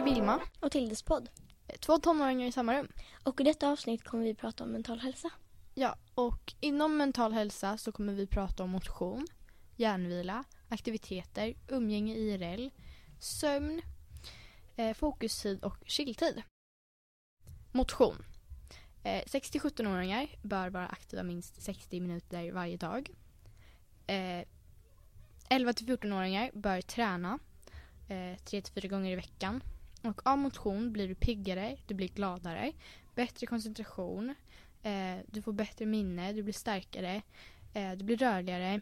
är 0.00 0.04
Vilma. 0.04 0.40
Och 0.60 0.72
Tildes 0.72 1.02
podd. 1.02 1.28
Två 1.80 1.98
tonåringar 1.98 2.46
i 2.46 2.52
samma 2.52 2.74
rum. 2.74 2.88
Och 3.24 3.40
i 3.40 3.44
detta 3.44 3.68
avsnitt 3.68 4.04
kommer 4.04 4.24
vi 4.24 4.34
prata 4.34 4.64
om 4.64 4.70
mental 4.70 4.98
hälsa. 4.98 5.30
Ja, 5.74 5.96
och 6.14 6.54
inom 6.60 6.96
mental 6.96 7.32
hälsa 7.32 7.78
så 7.78 7.92
kommer 7.92 8.12
vi 8.12 8.26
prata 8.26 8.62
om 8.62 8.70
motion, 8.70 9.26
hjärnvila, 9.76 10.44
aktiviteter, 10.68 11.54
umgänge 11.68 12.14
IRL, 12.14 12.70
sömn, 13.18 13.82
eh, 14.76 14.94
fokustid 14.94 15.64
och 15.64 15.76
chilltid. 15.86 16.42
Motion. 17.72 18.24
Eh, 19.04 19.22
6-17-åringar 19.26 20.28
bör 20.42 20.70
vara 20.70 20.86
aktiva 20.86 21.22
minst 21.22 21.62
60 21.62 22.00
minuter 22.00 22.52
varje 22.52 22.76
dag. 22.76 23.10
Eh, 24.06 24.44
11-14-åringar 25.48 26.50
bör 26.54 26.80
träna 26.80 27.38
eh, 28.08 28.36
3-4 28.44 28.88
gånger 28.88 29.12
i 29.12 29.16
veckan. 29.16 29.62
Och 30.02 30.26
av 30.26 30.38
motion 30.38 30.92
blir 30.92 31.08
du 31.08 31.14
piggare, 31.14 31.76
du 31.86 31.94
blir 31.94 32.08
gladare, 32.08 32.72
bättre 33.14 33.46
koncentration, 33.46 34.34
eh, 34.82 35.16
du 35.26 35.42
får 35.42 35.52
bättre 35.52 35.86
minne, 35.86 36.32
du 36.32 36.42
blir 36.42 36.54
starkare, 36.54 37.22
eh, 37.74 37.92
du 37.92 38.04
blir 38.04 38.16
rörligare, 38.16 38.80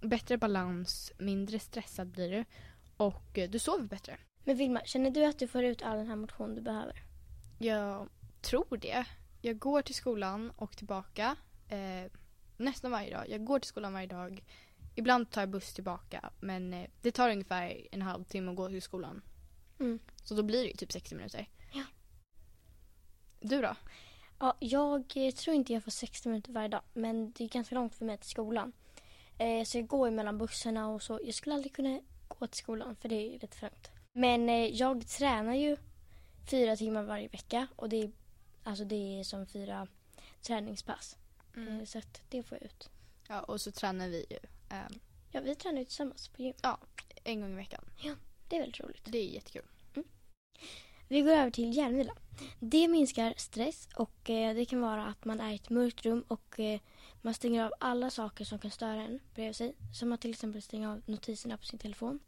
bättre 0.00 0.38
balans, 0.38 1.12
mindre 1.18 1.58
stressad 1.58 2.08
blir 2.08 2.30
du 2.30 2.44
och 2.96 3.38
eh, 3.38 3.50
du 3.50 3.58
sover 3.58 3.86
bättre. 3.86 4.16
Men 4.44 4.56
Vilma, 4.56 4.80
känner 4.84 5.10
du 5.10 5.24
att 5.24 5.38
du 5.38 5.48
får 5.48 5.64
ut 5.64 5.82
all 5.82 5.96
den 5.96 6.06
här 6.06 6.16
motion 6.16 6.54
du 6.54 6.60
behöver? 6.60 7.02
Jag 7.58 8.08
tror 8.40 8.76
det. 8.76 9.04
Jag 9.40 9.58
går 9.58 9.82
till 9.82 9.94
skolan 9.94 10.50
och 10.56 10.76
tillbaka 10.76 11.36
eh, 11.68 12.12
nästan 12.56 12.90
varje 12.90 13.16
dag. 13.16 13.28
Jag 13.28 13.44
går 13.44 13.58
till 13.58 13.68
skolan 13.68 13.92
varje 13.92 14.06
dag. 14.06 14.44
Ibland 14.94 15.30
tar 15.30 15.42
jag 15.42 15.50
buss 15.50 15.74
tillbaka 15.74 16.30
men 16.40 16.74
eh, 16.74 16.86
det 17.02 17.12
tar 17.12 17.30
ungefär 17.30 17.86
en 17.92 18.02
halvtimme 18.02 18.50
att 18.50 18.56
gå 18.56 18.68
till 18.68 18.82
skolan. 18.82 19.22
Mm. 19.80 19.98
Så 20.24 20.34
då 20.34 20.42
blir 20.42 20.62
det 20.62 20.68
ju 20.68 20.74
typ 20.74 20.92
60 20.92 21.14
minuter. 21.14 21.48
Ja. 21.72 21.82
Du 23.40 23.62
då? 23.62 23.76
Ja, 24.38 24.56
jag 24.60 25.36
tror 25.36 25.56
inte 25.56 25.72
jag 25.72 25.84
får 25.84 25.90
60 25.90 26.28
minuter 26.28 26.52
varje 26.52 26.68
dag. 26.68 26.82
Men 26.92 27.32
det 27.32 27.44
är 27.44 27.48
ganska 27.48 27.74
långt 27.74 27.94
för 27.94 28.04
mig 28.04 28.18
till 28.18 28.30
skolan. 28.30 28.72
Eh, 29.38 29.64
så 29.64 29.78
jag 29.78 29.86
går 29.86 30.08
ju 30.08 30.14
mellan 30.14 30.38
bussarna 30.38 30.88
och 30.88 31.02
så. 31.02 31.20
Jag 31.24 31.34
skulle 31.34 31.54
aldrig 31.54 31.74
kunna 31.74 32.00
gå 32.28 32.46
till 32.46 32.58
skolan 32.58 32.96
för 32.96 33.08
det 33.08 33.14
är 33.14 33.32
lite 33.32 33.56
för 33.56 33.66
långt. 33.66 33.90
Men 34.12 34.48
eh, 34.48 34.66
jag 34.66 35.08
tränar 35.08 35.54
ju 35.54 35.76
fyra 36.50 36.76
timmar 36.76 37.02
varje 37.02 37.28
vecka. 37.28 37.66
Och 37.76 37.88
det 37.88 38.02
är, 38.02 38.12
alltså 38.62 38.84
det 38.84 39.20
är 39.20 39.24
som 39.24 39.46
fyra 39.46 39.86
träningspass. 40.42 41.16
Eh, 41.56 41.84
så 41.84 41.98
att 41.98 42.22
det 42.28 42.42
får 42.42 42.58
jag 42.58 42.64
ut. 42.64 42.90
Ja, 43.28 43.40
och 43.40 43.60
så 43.60 43.72
tränar 43.72 44.08
vi 44.08 44.26
ju 44.30 44.36
eh, 44.76 44.86
Ja, 45.30 45.40
vi 45.40 45.54
tränar 45.54 45.78
ju 45.78 45.84
tillsammans 45.84 46.28
på 46.28 46.42
gym. 46.42 46.54
en 47.24 47.40
gång 47.40 47.52
i 47.52 47.56
veckan. 47.56 47.84
Det 48.48 48.56
är 48.56 48.60
väldigt 48.60 48.80
roligt. 48.80 49.02
Det 49.04 49.18
är 49.18 49.24
jättekul. 49.24 49.64
Vi 51.08 51.20
går 51.20 51.30
över 51.30 51.50
till 51.50 51.76
hjärnvila. 51.76 52.12
Det 52.60 52.88
minskar 52.88 53.34
stress 53.36 53.88
och 53.94 54.30
eh, 54.30 54.54
det 54.54 54.64
kan 54.64 54.80
vara 54.80 55.06
att 55.06 55.24
man 55.24 55.40
är 55.40 55.52
i 55.52 55.54
ett 55.54 55.70
mörkt 55.70 56.06
rum 56.06 56.24
och 56.28 56.60
eh, 56.60 56.80
man 57.22 57.34
stänger 57.34 57.64
av 57.64 57.72
alla 57.80 58.10
saker 58.10 58.44
som 58.44 58.58
kan 58.58 58.70
störa 58.70 59.02
en 59.02 59.20
bredvid 59.34 59.56
sig. 59.56 59.74
Som 59.94 60.12
att 60.12 60.20
till 60.20 60.30
exempel 60.30 60.62
stänga 60.62 60.92
av 60.92 61.02
notiserna 61.06 61.56
på 61.56 61.64
sin 61.64 61.78
telefon. 61.78 62.20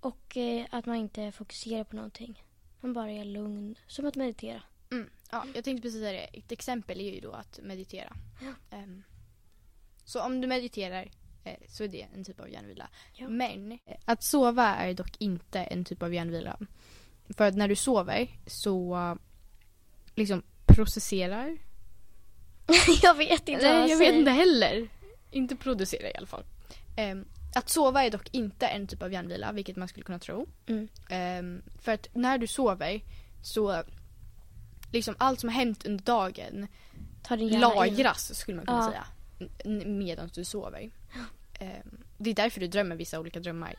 Och 0.00 0.36
eh, 0.36 0.66
att 0.70 0.86
man 0.86 0.96
inte 0.96 1.32
fokuserar 1.32 1.84
på 1.84 1.96
någonting. 1.96 2.44
Man 2.80 2.92
bara 2.92 3.10
är 3.10 3.24
lugn. 3.24 3.78
Som 3.86 4.06
att 4.06 4.16
meditera. 4.16 4.62
Mm. 4.90 5.10
Ja, 5.30 5.44
jag 5.54 5.64
tänkte 5.64 5.82
precis 5.82 6.00
säga 6.00 6.12
det. 6.12 6.38
Ett 6.38 6.52
exempel 6.52 7.00
är 7.00 7.14
ju 7.14 7.20
då 7.20 7.32
att 7.32 7.60
meditera. 7.62 8.16
Ja. 8.40 8.76
Ehm, 8.76 9.02
så 10.04 10.22
om 10.22 10.40
du 10.40 10.46
mediterar 10.46 11.10
så 11.68 11.84
är 11.84 11.88
det 11.88 12.06
en 12.14 12.24
typ 12.24 12.40
av 12.40 12.48
hjärnvila. 12.50 12.88
Ja. 13.12 13.28
Men 13.28 13.72
eh, 13.72 13.78
att 14.04 14.22
sova 14.22 14.66
är 14.74 14.94
dock 14.94 15.16
inte 15.18 15.60
en 15.60 15.84
typ 15.84 16.02
av 16.02 16.14
hjärnvila. 16.14 16.58
För 17.36 17.44
att 17.48 17.54
när 17.54 17.68
du 17.68 17.76
sover 17.76 18.28
så 18.46 18.94
eh, 18.96 19.14
liksom 20.14 20.42
processerar. 20.66 21.58
jag 23.02 23.14
vet 23.14 23.48
inte 23.48 23.64
vad 23.66 23.74
Nej, 23.74 23.80
jag 23.80 23.90
jag 23.90 23.98
säger. 23.98 24.12
vet 24.12 24.18
inte 24.18 24.30
heller. 24.30 24.88
Inte 25.30 25.56
producera 25.56 26.08
i 26.10 26.14
alla 26.16 26.26
fall. 26.26 26.44
Ehm, 26.96 27.24
att 27.54 27.68
sova 27.68 28.04
är 28.04 28.10
dock 28.10 28.28
inte 28.34 28.66
en 28.66 28.86
typ 28.86 29.02
av 29.02 29.12
hjärnvila, 29.12 29.52
vilket 29.52 29.76
man 29.76 29.88
skulle 29.88 30.04
kunna 30.04 30.18
tro. 30.18 30.46
Mm. 30.66 30.88
Ehm, 31.08 31.62
för 31.80 31.92
att 31.92 32.08
när 32.12 32.38
du 32.38 32.46
sover 32.46 33.00
så 33.42 33.82
liksom 34.92 35.14
allt 35.18 35.40
som 35.40 35.48
har 35.48 35.54
hänt 35.56 35.86
under 35.86 36.04
dagen 36.04 36.66
hjärna 37.30 37.42
in. 37.42 37.60
lagras 37.60 38.34
skulle 38.34 38.56
man 38.56 38.66
kunna 38.66 38.78
Ja. 38.78 38.90
säga 38.90 39.06
medan 39.86 40.30
du 40.34 40.44
sover. 40.44 40.90
Ehm, 41.64 42.04
det 42.18 42.30
är 42.30 42.34
därför 42.34 42.60
du 42.60 42.66
drömmer 42.66 42.96
vissa 42.96 43.20
olika 43.20 43.40
drömmar. 43.40 43.78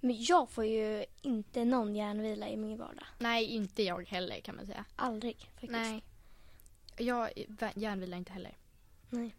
Men 0.00 0.24
jag 0.24 0.50
får 0.50 0.64
ju 0.64 1.04
inte 1.22 1.64
någon 1.64 1.94
hjärnvila 1.96 2.48
i 2.48 2.56
min 2.56 2.78
vardag. 2.78 3.06
Nej, 3.18 3.44
inte 3.44 3.82
jag 3.82 4.08
heller 4.08 4.40
kan 4.40 4.56
man 4.56 4.66
säga. 4.66 4.84
Aldrig 4.96 5.36
faktiskt. 5.36 5.72
Nej. 5.72 6.02
Jag 6.96 7.30
hjärnvilar 7.74 8.18
inte 8.18 8.32
heller. 8.32 8.56
Nej. 9.10 9.34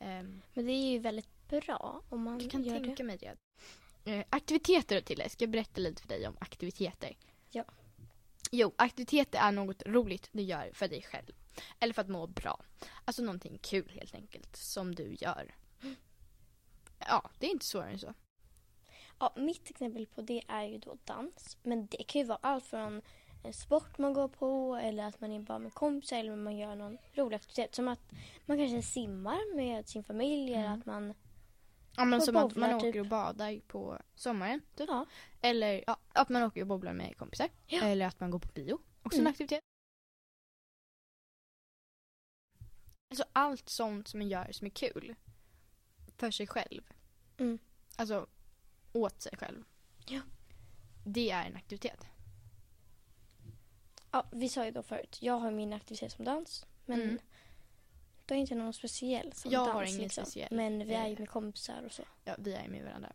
Ehm, 0.00 0.42
Men 0.54 0.66
det 0.66 0.72
är 0.72 0.90
ju 0.90 0.98
väldigt 0.98 1.48
bra 1.48 2.02
om 2.08 2.22
man 2.22 2.40
jag 2.40 2.50
kan 2.50 2.64
gör 2.64 2.78
tänka 2.78 2.94
det. 2.94 3.04
mig 3.04 3.16
det. 3.18 3.36
Eh, 4.12 4.24
aktiviteter 4.30 4.96
då 4.96 5.02
till 5.02 5.30
Ska 5.30 5.44
jag 5.44 5.50
berätta 5.50 5.80
lite 5.80 6.02
för 6.02 6.08
dig 6.08 6.28
om 6.28 6.36
aktiviteter? 6.40 7.16
Ja. 7.50 7.64
Jo, 8.50 8.72
aktiviteter 8.76 9.38
är 9.38 9.52
något 9.52 9.82
roligt 9.86 10.28
du 10.32 10.42
gör 10.42 10.70
för 10.72 10.88
dig 10.88 11.02
själv. 11.02 11.32
Eller 11.80 11.94
för 11.94 12.02
att 12.02 12.08
må 12.08 12.26
bra. 12.26 12.60
Alltså 13.04 13.22
någonting 13.22 13.58
kul 13.62 13.90
helt 13.94 14.14
enkelt 14.14 14.56
som 14.56 14.94
du 14.94 15.16
gör. 15.20 15.54
Ja, 17.08 17.30
det 17.38 17.46
är 17.46 17.50
inte 17.50 17.66
svårare 17.66 17.90
än 17.90 17.98
så. 17.98 18.14
Ja, 19.20 19.32
mitt 19.36 19.70
exempel 19.70 20.06
på 20.06 20.22
det 20.22 20.42
är 20.48 20.62
ju 20.64 20.78
då 20.78 20.96
dans. 21.04 21.56
Men 21.62 21.86
det 21.86 22.04
kan 22.04 22.20
ju 22.20 22.26
vara 22.26 22.38
allt 22.42 22.64
från 22.64 23.02
en 23.44 23.52
sport 23.52 23.98
man 23.98 24.12
går 24.12 24.28
på 24.28 24.76
eller 24.82 25.04
att 25.04 25.20
man 25.20 25.32
är 25.32 25.40
bara 25.40 25.58
med 25.58 25.74
kompisar 25.74 26.16
eller 26.16 26.36
man 26.36 26.56
gör 26.56 26.74
någon 26.74 26.98
rolig 27.14 27.36
aktivitet. 27.36 27.74
Som 27.74 27.88
att 27.88 28.00
man 28.46 28.58
kanske 28.58 28.82
simmar 28.82 29.56
med 29.56 29.88
sin 29.88 30.04
familj 30.04 30.54
eller 30.54 30.64
Mm. 30.66 30.78
att 30.80 30.86
man... 30.86 31.14
Ja 31.96 32.04
men 32.04 32.20
som 32.22 32.36
att 32.36 32.42
bobblar, 32.42 32.70
man 32.70 32.80
typ. 32.80 32.88
åker 32.88 33.00
och 33.00 33.06
badar 33.06 33.60
på 33.66 33.98
sommaren. 34.14 34.60
Typ. 34.76 34.88
Ja. 34.88 35.06
Eller 35.40 35.84
ja, 35.86 35.96
att 36.12 36.28
man 36.28 36.42
åker 36.42 36.60
och 36.60 36.66
bobblar 36.66 36.92
med 36.92 37.16
kompisar. 37.16 37.48
Ja. 37.66 37.82
Eller 37.84 38.06
att 38.06 38.20
man 38.20 38.30
går 38.30 38.38
på 38.38 38.48
bio. 38.54 38.78
Också 39.02 39.16
Mm. 39.18 39.26
en 39.26 39.30
aktivitet. 39.30 39.60
Alltså 43.10 43.24
allt 43.32 43.68
sånt 43.68 44.08
som 44.08 44.18
man 44.20 44.28
gör 44.28 44.52
som 44.52 44.66
är 44.66 44.70
kul. 44.70 45.14
För 46.16 46.30
sig 46.30 46.46
själv. 46.46 46.82
Mm. 47.38 47.58
Alltså 47.96 48.26
åt 48.92 49.22
sig 49.22 49.32
själv. 49.36 49.64
Ja. 50.06 50.20
Det 51.04 51.30
är 51.30 51.46
en 51.46 51.56
aktivitet. 51.56 52.06
ja, 54.10 54.26
vi 54.32 54.48
sa 54.48 54.64
ju 54.64 54.70
då 54.70 54.82
förut, 54.82 55.18
jag 55.22 55.38
har 55.38 55.50
min 55.50 55.72
aktivitet 55.72 56.12
som 56.12 56.24
dans. 56.24 56.66
Men 56.86 57.02
Mm. 57.02 57.18
det 58.26 58.34
är 58.34 58.38
inte 58.38 58.54
någon 58.54 58.72
speciell 58.72 59.32
som 59.32 59.50
Jag 59.50 59.66
dans. 59.66 59.74
har 59.74 59.82
ingen 59.84 60.00
liksom. 60.00 60.24
speciell, 60.24 60.48
Men 60.56 60.78
vi 60.86 60.94
är 60.94 61.06
ju 61.06 61.12
eh, 61.12 61.18
med 61.18 61.28
kompisar 61.30 61.82
och 61.86 61.92
så. 61.92 62.02
Ja, 62.24 62.34
vi 62.38 62.54
är 62.54 62.68
med 62.68 62.84
varandra. 62.84 63.12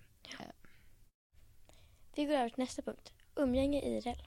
Vi 2.15 2.25
går 2.25 2.33
över 2.33 2.49
till 2.49 2.59
nästa 2.59 2.81
punkt. 2.81 3.13
Umgänge 3.35 3.81
IRL. 3.81 4.21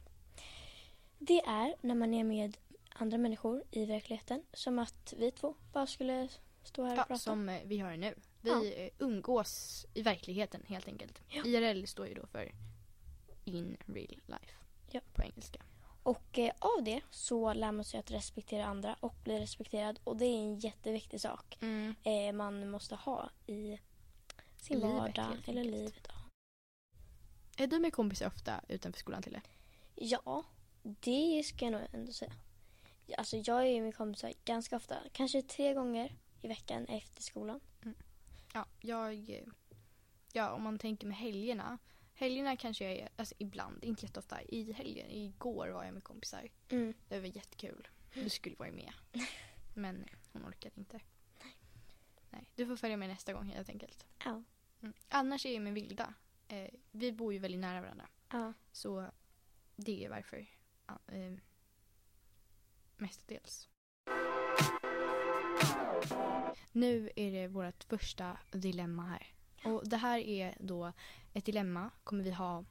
Det 1.19 1.41
är 1.41 1.75
när 1.81 1.95
man 1.95 2.15
är 2.15 2.25
med 2.25 2.57
andra 2.89 3.19
människor 3.19 3.65
i 3.71 3.85
verkligheten. 3.85 4.43
Som 4.53 4.79
att 4.79 5.15
vi 5.17 5.31
två 5.31 5.55
bara 5.73 5.87
skulle 5.87 6.29
stå 6.63 6.85
här 6.85 6.93
och 6.93 6.99
Ja, 6.99 7.05
prata. 7.05 7.19
som 7.19 7.49
eh, 7.49 7.63
vi 7.65 7.79
har 7.79 7.97
nu. 7.97 8.15
Vi 8.47 8.91
Ja. 8.99 9.05
umgås 9.07 9.87
i 9.95 10.03
verkligheten 10.03 10.63
helt 10.67 10.89
enkelt. 10.89 11.21
Ja. 11.29 11.45
IRL 11.45 11.85
står 11.87 12.07
ju 12.07 12.15
då 12.15 12.27
för 12.27 12.53
in 13.45 13.77
real 13.87 14.21
life. 14.27 14.55
Ja. 14.91 15.01
På 15.13 15.23
engelska. 15.23 15.63
Och 16.03 16.39
eh, 16.39 16.53
av 16.59 16.85
det 16.85 17.01
så 17.11 17.53
lär 17.53 17.73
man 17.73 17.85
sig 17.85 18.01
att 18.01 18.11
respektera 18.11 18.65
andra 18.67 18.97
och 19.01 19.15
bli 19.25 19.41
respekterad. 19.41 20.01
Och 20.05 20.17
det 20.17 20.25
är 20.25 20.39
en 20.39 20.59
jätteviktig 20.59 21.21
sak 21.21 21.59
eh, 22.03 22.33
man 22.33 22.71
måste 22.71 22.95
ha 22.95 23.31
i 23.47 23.79
sin 24.57 24.77
Livet, 24.81 24.93
vardag 24.95 25.37
eller 25.47 25.65
livet. 25.65 26.09
Ja. 26.09 26.15
Är 27.65 27.67
du 27.67 27.79
med 27.79 27.93
kompisar 27.93 28.27
ofta 28.27 28.61
utanför 28.69 29.01
skolan 29.01 29.23
till 29.23 29.33
det? 29.33 29.43
ja, 29.95 30.45
det 30.83 31.43
ska 31.45 31.65
jag 31.65 31.73
nog 31.73 31.81
ändå 31.93 32.13
säga. 32.13 32.33
Alltså 33.19 33.37
jag 33.37 33.67
är 33.67 33.81
med 33.81 33.95
kompisar 33.97 34.33
ganska 34.45 34.77
ofta. 34.77 34.97
Kanske 35.13 35.43
tre 35.43 35.75
gånger 35.75 36.17
i 36.43 36.49
veckan 36.49 36.87
efter 36.87 37.23
skolan. 37.23 37.61
Ja, 38.57 38.67
jag... 38.81 39.45
Ja, 40.33 40.51
om 40.51 40.63
man 40.63 40.79
tänker 40.79 41.07
med 41.07 41.17
helgerna. 41.17 41.79
Helgerna 42.15 42.57
kanske 42.57 42.85
jag 42.85 42.93
är, 42.93 43.09
alltså 43.17 43.35
ibland, 43.39 43.85
inte 43.85 44.05
jätteofta. 44.07 44.43
I 44.43 44.73
helgen, 44.73 45.11
igår 45.11 45.69
var 45.69 45.85
jag 45.85 45.95
med 45.95 46.05
kompisar. 46.05 46.49
Mm. 46.69 46.95
Det 47.09 47.21
var 47.21 47.27
jättekul. 47.27 47.89
Du 48.15 48.29
skulle 48.29 48.57
vara 48.57 48.71
med. 48.71 48.93
Men 49.75 50.05
hon 50.33 50.45
orkade 50.47 50.75
inte. 50.81 51.01
Nej, 52.31 52.51
du 52.55 52.67
får 52.67 52.77
följa 52.77 52.97
med 52.97 53.09
nästa 53.09 53.33
gång 53.33 53.47
helt 53.47 53.69
enkelt. 53.69 54.07
Ja. 54.25 54.43
Mm. 54.83 54.95
Annars 55.09 55.47
är 55.47 55.53
jag 55.53 55.63
med 55.63 55.75
Vilda. 55.75 56.15
Eh, 56.49 56.71
vi 56.91 57.13
bor 57.13 57.33
ju 57.33 57.39
väldigt 57.39 57.61
nära 57.61 57.81
varandra. 57.81 58.09
ja. 58.33 58.53
Så 58.73 59.11
det 59.77 60.05
är 60.05 60.11
varför. 60.11 60.47
Eh, 61.07 61.33
mestadels. 62.97 63.69
Nu 66.73 67.11
är 67.17 67.31
det 67.33 67.49
vårt 67.49 67.85
första 67.85 68.39
dilemma 68.53 69.03
här. 69.03 69.27
Och 69.65 69.89
det 69.89 69.97
här 69.97 70.19
är 70.19 70.57
då 70.61 70.93
ett 71.35 71.45
dilemma 71.45 71.91
kommer 72.05 72.25
vi 72.25 72.31
ha 72.31 72.65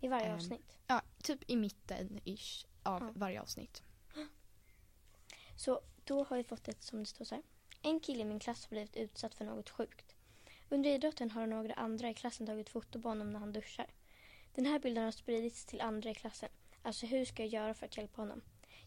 I 0.00 0.08
varje 0.08 0.26
Ehm, 0.26 0.34
avsnitt. 0.34 0.78
Ja, 0.86 1.02
typ 1.22 1.50
i 1.50 1.56
mitten 1.56 2.20
ish 2.24 2.66
av 2.82 3.02
Ja. 3.02 3.12
varje 3.14 3.40
avsnitt. 3.40 3.82
Så 5.56 5.80
då 6.04 6.24
har 6.24 6.36
vi 6.36 6.44
fått 6.44 6.68
ett 6.68 6.82
som 6.82 6.98
det 6.98 7.06
står 7.06 7.24
så 7.24 7.34
här. 7.34 7.44
En 7.82 8.00
kille 8.00 8.20
i 8.20 8.24
min 8.24 8.38
klass 8.40 8.64
har 8.64 8.70
blivit 8.70 8.96
utsatt 8.96 9.34
för 9.34 9.44
något 9.44 9.70
sjukt. 9.70 10.14
Under 10.68 10.90
idrotten 10.90 11.30
har 11.30 11.46
några 11.46 11.74
andra 11.74 12.10
i 12.10 12.14
klassen 12.14 12.46
tagit 12.46 12.68
foto 12.68 13.02
på 13.02 13.08
honom 13.08 13.30
när 13.30 13.40
han 13.40 13.52
duschar. 13.52 13.86
Den 14.54 14.66
här 14.66 14.78
bilden 14.78 15.04
har 15.04 15.10
spridits 15.12 15.64
till 15.64 15.80
andra 15.80 16.10
i 16.10 16.14
klassen. 16.14 16.48
Alltså 16.82 17.06
hur 17.06 17.24
ska 17.24 17.42
jag 17.42 17.52
göra 17.52 17.74
för 17.74 17.86
att 17.86 17.96
hjälpa 17.96 18.22
honom? 18.22 18.42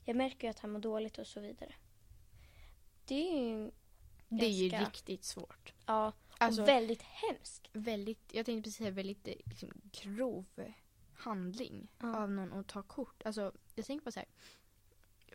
Jag 0.05 0.15
märker 0.15 0.47
ju 0.47 0.51
att 0.51 0.59
han 0.59 0.71
mår 0.71 0.79
dåligt 0.79 1.17
och 1.17 1.27
så 1.27 1.39
vidare. 1.39 1.75
Det 3.09 3.31
är 3.31 3.49
ju 3.49 3.71
Det 4.29 4.45
är 4.45 4.49
ju 4.49 4.69
Ganska- 4.69 4.89
riktigt 4.89 5.23
svårt. 5.23 5.73
ja, 5.85 6.13
Alltså, 6.37 6.61
och 6.61 6.67
väldigt 6.67 7.01
hemskt. 7.01 7.69
väldigt, 7.73 8.33
jag 8.33 8.45
tänkte 8.45 8.63
precis 8.67 8.77
säga 8.77 8.91
väldigt 8.91 9.27
eh, 9.27 9.33
liksom, 9.45 9.71
grov 9.91 10.45
handling 11.13 11.87
Ja. 11.99 12.17
av 12.23 12.31
någon 12.31 12.53
att 12.53 12.67
ta 12.67 12.83
kort. 12.83 13.23
Alltså, 13.25 13.51
jag 13.75 13.85
tänker 13.85 14.05
på 14.05 14.11
så 14.11 14.19
här. 14.19 14.29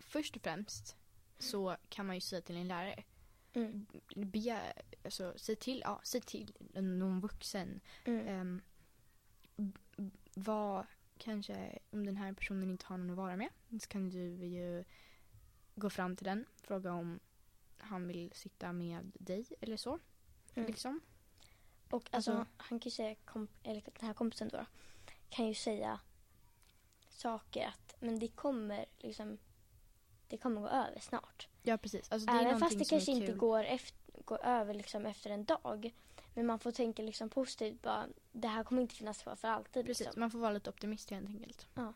Först 0.01 0.37
och 0.37 0.43
främst 0.43 0.97
så 1.39 1.77
kan 1.89 2.07
man 2.07 2.15
ju 2.17 2.21
säga 2.21 2.43
till 2.43 2.57
en 2.57 2.69
lärare. 2.69 3.05
Mm. 3.53 3.87
Begär, 4.17 4.83
alltså, 5.05 5.33
säg 5.37 5.57
till, 5.57 5.81
ja, 5.85 6.01
säg 6.05 6.21
till 6.21 6.57
någon 6.75 7.21
vuxen. 7.21 7.81
Mm. 8.05 8.29
Um, 9.57 9.73
vad 10.35 10.87
kanske, 11.19 11.79
om 11.91 12.07
den 12.07 12.17
här 12.17 12.33
personen 12.33 12.71
inte 12.71 12.87
har 12.87 12.97
någon 12.99 13.11
att 13.11 13.17
vara 13.17 13.37
med, 13.37 13.49
så 13.83 13.89
kan 13.89 14.11
du 14.11 14.19
ju 14.47 14.85
gå 15.75 15.91
fram 15.91 16.17
till 16.17 16.25
den, 16.25 16.45
fråga 16.63 16.93
om 16.93 17.21
han 17.85 18.09
vill 18.09 18.33
sitta 18.35 18.73
med 18.73 19.13
dig 19.15 19.47
eller 19.61 19.77
så. 19.77 19.99
Mm. 20.55 20.67
Liksom. 20.67 21.01
Och 21.91 22.09
alltså, 22.11 22.31
Alltså- 22.33 22.47
han 22.57 22.81
kan 22.81 22.85
ju 22.85 22.91
säga, 22.91 23.17
eller 23.63 23.83
den 23.99 24.07
här 24.07 24.15
kompisen 24.15 24.49
då, 24.49 24.67
kan 25.29 25.49
ju 25.49 25.55
säga 25.55 26.01
saker 27.09 27.67
att 27.67 27.97
men 28.01 28.19
det 28.19 28.29
kommer 28.29 28.87
liksom, 28.99 29.39
det 30.29 30.37
kommer 30.39 30.61
gå 30.61 30.69
över 30.69 31.01
snart. 31.01 31.49
Ja 31.63 31.77
precis. 31.79 32.13
Alltså, 32.13 32.27
det 32.27 32.33
Även 32.39 32.61
fast 32.61 32.79
det 32.79 32.85
kanske 32.85 33.13
inte 33.13 33.33
går, 33.33 33.65
efter, 33.65 33.99
går 34.25 34.45
över 34.45 34.75
liksom 34.75 35.07
efter 35.07 35.31
en 35.31 35.45
dag. 35.45 35.95
Men 36.35 36.47
man 36.47 36.59
får 36.59 36.73
tänka 36.73 37.03
liksom 37.03 37.29
positivt 37.31 37.83
bara, 37.83 38.09
det 38.33 38.49
här 38.49 38.65
kommer 38.65 38.83
inte 38.83 38.95
finnas 38.95 39.23
kvar 39.23 39.37
för 39.37 39.49
alltid. 39.49 39.87
Precis, 39.87 40.07
Liksom. 40.07 40.21
man 40.21 40.31
får 40.31 40.39
vara 40.39 40.53
lite 40.53 40.71
optimist 40.71 41.11
helt 41.11 41.29
enkelt. 41.29 41.67
Ja. 41.75 41.93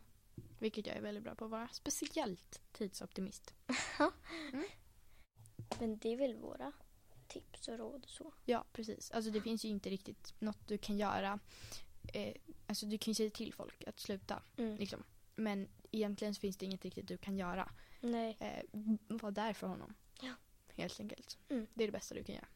Vilket 0.59 0.87
jag 0.87 0.97
är 0.97 1.01
väldigt 1.01 1.25
bra 1.25 1.35
på 1.35 1.45
att 1.45 1.51
vara. 1.51 1.69
Speciellt 1.73 2.61
tidsoptimist. 2.73 3.55
Men 5.81 5.99
det 5.99 6.13
är 6.13 6.17
väl 6.17 6.35
våra 6.35 6.73
tips 7.27 7.69
och 7.69 7.79
råd 7.79 8.05
och 8.05 8.11
så. 8.11 8.33
Ja, 8.45 8.65
precis. 8.73 9.11
Alltså 9.11 9.31
det 9.31 9.41
finns 9.41 9.65
ju 9.65 9.69
inte 9.69 9.91
riktigt 9.91 10.35
något 10.39 10.69
du 10.69 10.79
kan 10.79 10.99
göra. 10.99 11.39
Eh, 12.15 12.35
alltså 12.67 12.87
du 12.87 12.99
kan 12.99 13.11
ju 13.11 13.15
säga 13.15 13.31
till 13.31 13.55
folk 13.55 13.85
att 13.87 14.01
sluta. 14.01 14.43
Mm. 14.57 14.77
Liksom. 14.77 15.05
Men 15.35 15.69
egentligen 15.91 16.35
finns 16.35 16.57
det 16.57 16.67
inget 16.67 16.85
riktigt 16.85 17.09
du 17.09 17.17
kan 17.17 17.37
göra. 17.37 17.71
Nej. 18.01 18.37
Eh, 18.41 18.63
var 19.09 19.31
där 19.31 19.53
för 19.53 19.67
honom. 19.67 19.95
Ja. 20.21 20.33
Helt 20.75 21.01
enkelt. 21.01 21.39
Mm. 21.49 21.67
Det 21.75 21.85
är 21.85 21.89
det 21.89 21.93
bästa 21.93 22.15
du 22.15 22.25
kan 22.25 22.35
göra. 22.35 22.49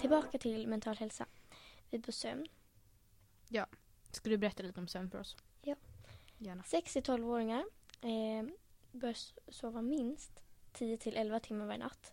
Tillbaka 0.00 0.38
till 0.38 0.66
mental 0.68 0.96
hälsa. 0.96 1.26
Vi 1.90 2.02
på 2.02 2.12
sömn. 2.12 2.48
Ska 4.14 4.30
du 4.30 4.38
berätta 4.38 4.62
lite 4.62 4.80
om 4.80 4.88
sömn 4.88 5.10
för 5.10 5.20
oss? 5.20 5.36
Ja. 5.62 5.76
Gärna. 6.38 6.62
6-12-åringar 6.62 7.64
eh, 8.00 8.44
bör 8.94 9.16
sova 9.52 9.82
minst 9.82 10.40
10-11 10.72 11.38
timmar 11.40 11.66
varje 11.66 11.78
natt. 11.78 12.12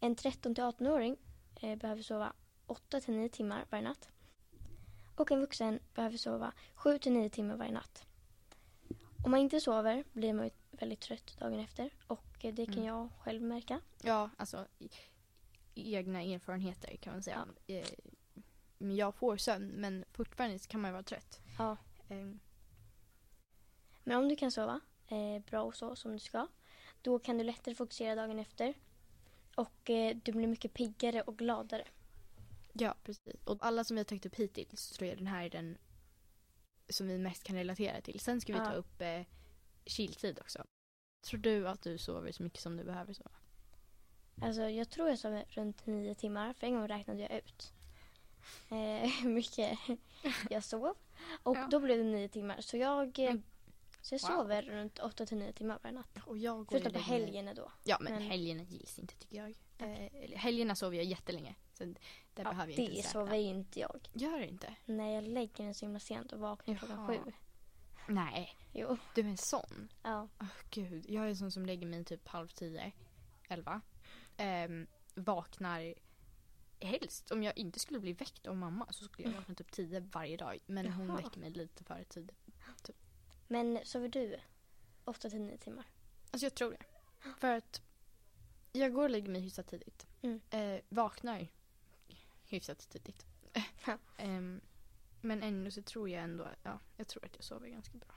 En 0.00 0.16
13-18-åring 0.16 1.16
eh, 1.60 1.76
behöver 1.78 2.02
sova 2.02 2.32
8-9 2.66 3.28
timmar 3.28 3.66
varje 3.70 3.84
natt. 3.84 4.08
Och 5.16 5.30
en 5.30 5.40
vuxen 5.40 5.80
behöver 5.94 6.16
sova 6.16 6.52
7-9 6.76 7.28
timmar 7.28 7.56
varje 7.56 7.72
natt. 7.72 8.04
Om 9.24 9.30
man 9.30 9.40
inte 9.40 9.60
sover 9.60 10.04
blir 10.12 10.32
man 10.32 10.50
väldigt 10.70 11.00
trött 11.00 11.36
dagen 11.38 11.60
efter 11.60 11.90
och 12.06 12.44
eh, 12.44 12.54
det 12.54 12.66
kan 12.66 12.74
Mm. 12.74 12.86
jag 12.86 13.08
själv 13.18 13.42
märka. 13.42 13.80
Ja, 14.02 14.30
alltså 14.36 14.66
egna 15.74 16.22
erfarenheter 16.22 16.96
kan 16.96 17.12
man 17.12 17.22
säga. 17.22 17.46
Eh, 17.66 17.88
men 18.78 18.96
jag 18.96 19.14
får 19.14 19.36
sömn 19.36 19.68
men 19.68 20.04
fortfarande 20.12 20.58
kan 20.58 20.80
man 20.80 20.92
vara 20.92 21.02
trött. 21.02 21.40
Ja. 21.58 21.76
Eh, 22.08 22.30
Men 24.04 24.16
om 24.18 24.28
du 24.28 24.36
kan 24.36 24.50
sova 24.52 24.80
eh, 25.10 25.42
bra 25.50 25.62
och 25.62 25.76
så 25.76 25.96
som 25.96 26.12
du 26.12 26.18
ska 26.18 26.46
då 27.02 27.18
kan 27.18 27.38
du 27.38 27.44
lättare 27.44 27.74
fokusera 27.74 28.14
dagen 28.14 28.38
efter 28.38 28.74
och 29.54 29.90
eh, 29.90 30.16
du 30.24 30.32
blir 30.32 30.46
mycket 30.46 30.74
piggare 30.74 31.22
och 31.22 31.38
gladare. 31.38 31.84
Ja, 32.72 32.94
precis. 33.04 33.34
Och 33.44 33.58
alla 33.60 33.84
som 33.84 33.94
vi 33.94 33.98
har 34.00 34.04
tagit 34.04 34.26
upp 34.26 34.34
hittills 34.36 34.80
så 34.82 34.94
tror 34.94 35.08
jag 35.08 35.18
den 35.18 35.26
här 35.26 35.44
är 35.44 35.50
den 35.50 35.78
som 36.88 37.08
vi 37.08 37.18
mest 37.18 37.42
kan 37.44 37.56
relatera 37.56 38.00
till. 38.00 38.20
Sen 38.20 38.40
ska 38.40 38.52
vi 38.52 38.58
Ja. 38.58 38.64
ta 38.64 38.72
upp 38.72 39.00
eh, 39.00 39.22
chilltid 39.86 40.38
också. 40.40 40.64
Tror 41.26 41.40
du 41.40 41.68
att 41.68 41.82
du 41.82 41.98
sover 41.98 42.32
så 42.32 42.42
mycket 42.42 42.60
som 42.60 42.76
du 42.76 42.84
behöver 42.84 43.12
sova? 43.12 43.30
Alltså 44.42 44.62
jag 44.62 44.90
tror 44.90 45.08
jag 45.08 45.18
sov 45.18 45.42
runt 45.48 45.86
nio 45.86 46.14
timmar 46.14 46.52
för 46.52 46.66
en 46.66 46.74
gång 46.74 46.88
räknade 46.88 47.20
jag 47.20 47.32
ut 47.32 47.72
eh, 48.70 49.10
hur 49.22 49.28
mycket 49.34 49.78
jag 50.50 50.64
sov. 50.64 50.94
Och 51.42 51.56
Ja. 51.56 51.68
då 51.70 51.80
blev 51.80 51.98
det 51.98 52.04
nio 52.04 52.28
timmar. 52.28 52.60
Så 52.60 52.76
jag, 52.76 53.18
eh, 53.18 53.30
Mm. 53.30 53.42
Så 54.02 54.14
jag 54.14 54.20
Wow. 54.20 54.28
sover 54.28 54.62
runt 54.62 54.98
åtta 54.98 55.26
till 55.26 55.38
nio 55.38 55.52
timmar 55.52 55.78
varje 55.82 55.94
natt. 55.94 56.18
Och 56.26 56.38
jag 56.38 56.56
går 56.58 56.64
Förutom 56.78 56.92
på 56.92 56.98
mig- 56.98 57.08
helgerna 57.08 57.54
då. 57.54 57.72
Ja, 57.84 57.96
men, 58.00 58.12
Men- 58.12 58.22
helgerna 58.22 58.62
gills 58.62 58.98
inte 58.98 59.14
tycker 59.16 59.36
jag. 59.36 59.54
Eh, 59.78 60.38
helgerna 60.38 60.74
sover 60.74 60.96
jag 60.96 61.06
jättelänge. 61.06 61.54
Så 61.72 61.84
där 61.84 61.94
Ja, 62.34 62.42
behöver 62.44 62.66
jag 62.72 62.76
det 62.78 62.82
inte 62.82 62.92
ens 62.94 63.10
sover 63.10 63.36
ju 63.36 63.48
inte 63.48 63.80
jag. 63.80 64.08
Gör 64.12 64.38
det 64.38 64.46
inte? 64.48 64.74
När 64.84 65.14
jag 65.14 65.24
lägger 65.24 65.64
den 65.64 65.74
så 65.74 65.84
himla 65.86 66.00
sent 66.00 66.32
och 66.32 66.40
vaknar 66.40 66.74
klockan 66.74 67.06
sju. 67.08 67.32
Nej, 68.08 68.56
Jo. 68.72 68.96
du 69.14 69.20
är 69.20 69.24
en 69.24 69.36
sån. 69.36 69.88
Ja. 70.02 70.28
Åh 70.40 70.46
gud, 70.70 71.06
jag 71.10 71.24
är 71.24 71.28
en 71.28 71.36
sån 71.36 71.52
som 71.52 71.66
lägger 71.66 71.86
mig 71.86 72.04
typ 72.04 72.28
halv 72.28 72.48
tio, 72.48 72.92
elva. 73.48 73.80
Ehm, 74.36 74.86
vaknar 75.14 75.94
helst, 76.80 77.30
om 77.30 77.42
jag 77.42 77.58
inte 77.58 77.78
skulle 77.78 78.00
bli 78.00 78.12
väckt 78.12 78.46
av 78.46 78.56
mamma 78.56 78.86
så 78.92 79.04
skulle 79.04 79.28
jag 79.28 79.36
vakna 79.36 79.54
typ 79.54 79.72
tio 79.72 80.00
varje 80.00 80.36
dag. 80.36 80.58
Men 80.66 80.92
hon 80.92 81.06
Jaha. 81.08 81.16
väcker 81.16 81.40
mig 81.40 81.50
lite 81.50 81.84
för 81.84 82.04
tid. 82.04 82.32
Men 83.52 83.78
sover 83.84 84.08
du 84.08 84.36
åtta 85.04 85.30
till 85.30 85.40
nio 85.40 85.58
timmar? 85.58 85.84
Alltså 86.30 86.46
jag 86.46 86.54
tror 86.54 86.70
det. 86.70 86.84
För 87.38 87.56
att 87.56 87.82
jag 88.72 88.92
går 88.92 89.02
och 89.02 89.10
lägger 89.10 89.28
mig 89.28 89.40
hyfsat 89.40 89.66
tidigt. 89.66 90.06
Mm. 90.22 90.40
Eh, 90.50 90.80
vaknar 90.88 91.48
hyfsat 92.44 92.88
tidigt. 92.90 93.26
Ja. 93.86 93.98
Ehm, 94.16 94.60
men 95.20 95.42
ändå 95.42 95.70
så 95.70 95.82
tror 95.82 96.08
jag 96.08 96.22
ändå, 96.22 96.48
ja, 96.62 96.80
jag 96.96 97.08
tror 97.08 97.24
att 97.24 97.36
jag 97.36 97.44
sover 97.44 97.68
ganska 97.68 97.98
bra. 97.98 98.14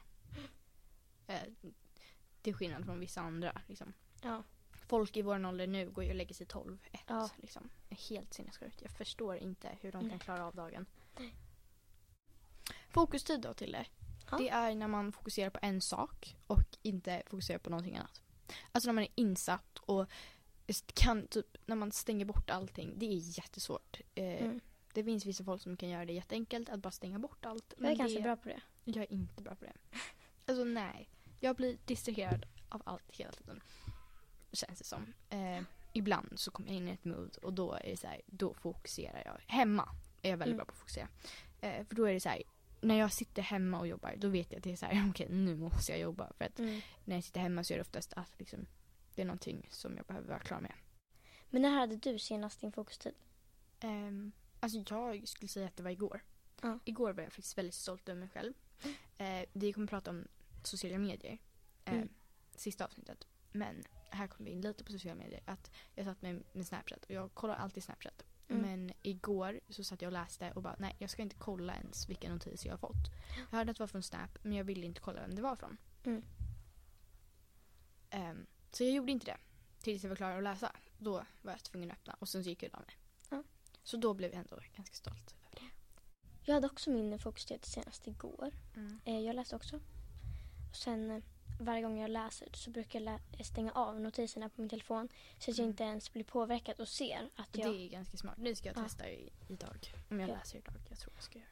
Eh, 1.28 1.54
till 2.42 2.54
skillnad 2.54 2.86
från 2.86 3.00
vissa 3.00 3.22
andra 3.22 3.62
liksom. 3.68 3.94
Ja. 4.22 4.44
Folk 4.88 5.18
i 5.18 5.22
vår 5.22 5.46
ålder 5.46 5.68
nu 5.68 5.90
går 5.90 6.04
ju 6.04 6.10
och 6.10 6.16
lägger 6.16 6.36
sig 6.36 6.46
12, 6.48 6.78
1 6.92 7.02
Ja. 7.08 7.30
liksom. 7.38 7.70
Helt 7.90 8.34
sinnessjukt. 8.34 8.82
Jag 8.82 8.92
förstår 8.92 9.36
inte 9.36 9.78
hur 9.82 9.92
de 9.92 10.02
kan 10.02 10.10
Nej. 10.10 10.20
klara 10.20 10.46
av 10.46 10.56
dagen. 10.56 10.86
Nej. 11.18 11.36
Fokustid 12.90 13.42
då 13.42 13.54
till 13.54 13.72
det. 13.72 13.86
Ja. 14.32 14.38
Det 14.38 14.50
är 14.50 14.76
när 14.76 14.88
man 14.88 15.12
fokuserar 15.12 15.50
på 15.50 15.60
en 15.62 15.82
sak 15.82 16.36
och 16.48 16.78
inte 16.82 17.24
fokuserar 17.26 17.60
på 17.60 17.70
någonting 17.70 17.98
annat. 17.98 18.22
Alltså 18.72 18.88
när 18.88 18.94
man 18.94 19.04
är 19.04 19.10
insatt 19.16 19.78
och 19.80 20.06
kan 20.94 21.28
typ, 21.28 21.58
när 21.66 21.76
man 21.76 21.92
stänger 21.92 22.26
bort 22.26 22.50
allting. 22.50 22.94
Det 22.98 23.06
är 23.06 23.38
jättesvårt. 23.38 24.00
Eh, 24.16 24.24
Mm. 24.44 24.60
Det 24.94 25.04
finns 25.04 25.26
vissa 25.26 25.44
folk 25.44 25.62
som 25.62 25.78
kan 25.78 25.90
göra 25.90 26.06
det 26.06 26.14
jätteenkelt, 26.14 26.70
att 26.70 26.80
bara 26.80 26.92
stänga 26.92 27.20
bort 27.20 27.46
allt. 27.46 27.74
Jag 27.78 27.92
är 27.92 27.96
ganska 27.96 28.18
det, 28.18 28.24
bra 28.24 28.36
på 28.36 28.50
det. 28.50 28.62
Jag 28.84 28.98
är 29.04 29.12
inte 29.14 29.42
bra 29.44 29.56
på 29.56 29.66
det. 29.66 29.74
Alltså 30.46 30.64
nej. 30.64 31.10
Jag 31.40 31.56
blir 31.56 31.78
distraherad 31.86 32.46
av 32.70 32.82
allt 32.86 33.04
hela 33.12 33.32
tiden. 33.32 33.62
Känns 34.52 34.80
det 34.80 34.86
som. 34.86 35.14
Eh, 35.30 35.62
ibland 35.94 36.40
så 36.40 36.52
kommer 36.52 36.70
jag 36.70 36.78
in 36.78 36.88
i 36.88 36.92
ett 36.92 37.06
mood 37.06 37.38
och 37.42 37.54
då 37.54 37.74
är 37.74 37.84
det 37.90 37.98
så 37.98 38.08
här, 38.08 38.22
då 38.26 38.54
fokuserar 38.54 39.22
jag. 39.26 39.42
Hemma 39.48 39.90
är 40.22 40.30
jag 40.30 40.38
väldigt 40.38 40.54
Mm. 40.54 40.58
bra 40.58 40.66
på 40.66 40.72
att 40.72 40.78
fokusera. 40.78 41.08
Eh, 41.62 41.86
för 41.86 41.96
då 41.96 42.06
är 42.06 42.14
det 42.14 42.20
så 42.20 42.30
här, 42.30 42.44
när 42.84 42.96
jag 42.96 43.14
sitter 43.14 43.42
hemma 43.42 43.80
och 43.80 43.88
jobbar 43.88 44.16
då 44.18 44.28
vet 44.28 44.52
jag 44.52 44.58
att 44.58 44.64
det 44.64 44.72
är 44.72 44.76
så 44.76 44.86
här, 44.86 45.10
okej 45.10 45.28
nu 45.30 45.56
måste 45.56 45.92
jag 45.92 46.02
jobba. 46.02 46.34
För 46.38 46.46
att 46.46 46.60
Mm. 46.60 46.82
när 47.06 47.16
jag 47.16 47.24
sitter 47.24 47.42
hemma 47.42 47.64
så 47.64 47.74
är 47.74 47.78
det 47.78 47.82
oftast 47.82 48.14
att 48.14 48.40
liksom, 48.40 48.66
det 49.16 49.22
är 49.22 49.26
någonting 49.26 49.68
som 49.72 49.98
jag 49.98 50.06
behöver 50.06 50.28
vara 50.28 50.40
klar 50.40 50.60
med. 50.62 50.74
Men 51.50 51.62
när 51.62 51.70
hade 51.70 51.96
du 51.96 52.20
senast 52.20 52.62
din 52.62 52.72
fokustid? 52.72 53.14
Um, 53.84 54.32
alltså 54.60 54.84
jag 54.90 55.28
skulle 55.28 55.50
säga 55.50 55.68
att 55.68 55.76
det 55.78 55.84
var 55.84 55.92
igår. 55.92 56.22
Ja. 56.62 56.80
Igår 56.86 57.14
var 57.14 57.24
jag 57.24 57.34
faktiskt 57.34 57.58
väldigt 57.58 57.74
stolt 57.76 58.10
över 58.10 58.20
mig 58.20 58.30
själv. 58.30 58.54
Uh, 59.22 59.46
vi 59.54 59.74
kommer 59.74 59.88
prata 59.88 60.10
om 60.12 60.28
sociala 60.64 60.98
medier. 60.98 61.38
eh, 61.86 61.94
Mm. 61.94 62.10
Sista 62.56 62.86
avsnittet. 62.86 63.28
Men 63.52 63.84
här 64.10 64.28
kommer 64.28 64.50
vi 64.50 64.56
in 64.56 64.62
lite 64.62 64.84
på 64.84 64.92
sociala 64.92 65.16
medier. 65.16 65.42
Att 65.46 65.72
jag 65.96 66.06
satt 66.06 66.22
med, 66.22 66.44
med 66.54 66.68
Snapchat 66.68 67.06
och 67.06 67.12
jag 67.12 67.34
kollar 67.34 67.56
alltid 67.56 67.84
Snapchat. 67.84 68.26
Mm. 68.50 68.62
Men 68.62 68.92
igår 69.02 69.60
så 69.70 69.84
satt 69.84 70.02
jag 70.02 70.10
och 70.10 70.14
läste 70.14 70.52
och 70.52 70.62
bara 70.62 70.76
nej 70.80 70.96
jag 71.00 71.10
ska 71.10 71.22
inte 71.22 71.36
kolla 71.36 71.76
ens 71.76 72.10
vilka 72.10 72.30
notiser 72.30 72.68
jag 72.70 72.74
har 72.74 72.78
fått. 72.78 73.12
Jag 73.38 73.58
hörde 73.58 73.72
att 73.72 73.78
det 73.78 73.84
var 73.84 73.88
från 73.88 74.04
Snap 74.04 74.38
men 74.42 74.54
jag 74.54 74.64
ville 74.64 74.86
inte 74.86 75.02
kolla 75.02 75.22
vem 75.22 75.36
det 75.36 75.42
var 75.42 75.56
från. 75.56 75.78
Mm. 76.04 76.24
Ehm, 78.10 78.46
så 78.72 78.84
jag 78.84 78.92
gjorde 78.92 79.12
inte 79.12 79.26
det. 79.26 79.38
Tills 79.82 80.04
jag 80.04 80.10
var 80.10 80.16
klar 80.16 80.38
att 80.38 80.44
läsa. 80.44 80.72
Då 80.98 81.26
var 81.42 81.52
jag 81.52 81.64
tvungen 81.64 81.92
att 81.92 81.98
öppna 81.98 82.16
och 82.20 82.30
sen 82.30 82.44
så 82.44 82.50
gick 82.50 82.64
jag 82.64 82.72
la 82.74 82.80
mig. 82.80 82.98
Ja. 83.30 83.44
Så 83.84 83.98
då 83.98 84.14
blev 84.14 84.32
jag 84.32 84.40
ändå 84.40 84.60
ganska 84.76 84.96
stolt 84.96 85.36
över 85.46 85.56
det. 85.56 85.72
Jag 86.46 86.54
hade 86.54 86.68
också 86.68 86.90
min 86.90 87.20
fokustid 87.20 87.66
senast 87.66 88.08
igår. 88.08 88.52
Mm. 88.76 89.00
Eh, 89.06 89.20
jag 89.20 89.36
läste 89.36 89.56
också. 89.56 89.80
Och 90.70 90.76
sen 90.76 91.12
eh, 91.12 91.24
varje 91.60 91.82
gång 91.82 92.00
jag 92.00 92.10
läser 92.12 92.48
så 92.54 92.70
brukar 92.70 93.20
jag 93.38 93.46
stänga 93.46 93.72
av 93.72 94.00
notiserna 94.02 94.50
på 94.50 94.62
min 94.62 94.70
telefon 94.70 95.10
så 95.40 95.52
att 95.52 95.58
jag 95.58 95.64
Mm. 95.64 95.70
inte 95.70 95.84
ens 95.84 96.14
blir 96.14 96.24
påverkad 96.24 96.80
och 96.80 96.88
ser 96.88 97.30
att 97.36 97.54
Det 97.54 97.60
jag... 97.62 97.76
är 97.76 97.88
ganska 97.90 98.18
smart. 98.18 98.36
Det 98.38 98.56
ska 98.56 98.70
jag 98.70 98.78
Ja. 98.78 98.84
testa 98.84 99.10
i, 99.10 99.30
idag. 99.48 99.94
Om 100.10 100.20
jag 100.20 100.30
Ja. 100.30 100.34
läser 100.34 100.58
idag. 100.58 100.76
Jag 100.90 101.00
tror 101.00 101.14
jag 101.16 101.24
ska 101.24 101.40
göra 101.40 101.48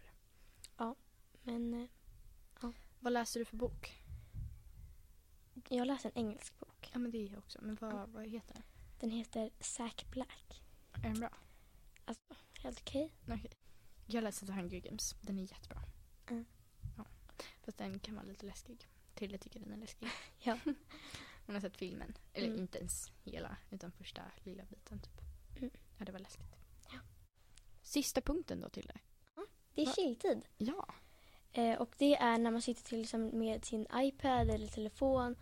det. 0.77 0.95
Men 1.43 1.73
eh, 2.61 2.69
Vad 2.99 3.13
läser 3.13 3.39
du 3.39 3.45
för 3.45 3.57
bok? 3.57 3.97
jag 5.69 5.87
läser 5.87 6.09
en 6.09 6.17
engelsk 6.25 6.59
bok. 6.59 6.89
Ja 6.93 6.99
men 6.99 7.11
det 7.11 7.17
är 7.17 7.29
jag 7.29 7.37
också. 7.37 7.59
Men 7.61 7.75
vad, 7.81 7.93
Ja. 7.93 8.05
vad 8.05 8.27
heter 8.27 8.53
den? 8.53 8.63
Den 8.99 9.09
heter 9.11 9.51
Zack 9.59 10.05
Black. 10.11 10.61
Är 10.93 11.01
den 11.01 11.19
bra? 11.19 11.29
Helt 12.63 12.79
okej. 12.81 13.13
Okej. 13.27 13.51
Jag 14.05 14.23
läser 14.23 14.45
The 14.47 14.53
Hunger 14.53 14.79
Games. 14.79 15.15
Den 15.21 15.39
är 15.39 15.41
jättebra. 15.43 15.81
Mm. 16.29 16.45
Ja. 16.97 17.05
Fast 17.65 17.77
den 17.77 17.99
kan 17.99 18.15
vara 18.15 18.25
lite 18.25 18.45
läskig. 18.45 18.87
Tilde 19.21 19.37
tycker 19.37 19.59
den 19.59 19.71
är 19.73 19.77
läskig. 19.77 20.07
Ja. 20.39 20.57
Hon 21.45 21.55
har 21.55 21.61
sett 21.61 21.77
filmen. 21.77 22.13
Eller 22.33 22.47
Mm. 22.47 22.59
inte 22.59 22.77
ens 22.77 23.11
hela, 23.23 23.57
utan 23.69 23.91
första 23.91 24.21
lilla 24.43 24.63
biten 24.65 24.99
typ. 24.99 25.21
Mm. 25.57 25.71
Ja, 25.97 26.05
det 26.05 26.11
var 26.11 26.19
läskigt. 26.19 26.55
Ja. 26.91 26.99
Sista 27.81 28.21
punkten 28.21 28.59
då 28.59 28.69
Tilde. 28.69 28.93
Det 29.73 29.81
är 29.81 29.85
Va? 29.85 29.93
chilltid. 29.95 30.41
Ja. 30.57 30.93
Eh, 31.51 31.77
och 31.81 31.93
det 31.97 32.15
är 32.15 32.37
när 32.37 32.51
man 32.51 32.61
sitter 32.61 32.83
till 32.83 32.99
liksom 32.99 33.39
med 33.39 33.65
sin 33.65 33.87
iPad 33.95 34.49
eller 34.49 34.67
telefon 34.67 35.35